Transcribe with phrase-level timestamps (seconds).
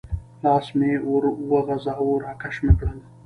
[0.43, 2.99] لاس مې ور وغځاوه، را کش مې کړل.